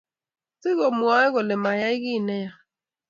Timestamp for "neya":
2.27-2.51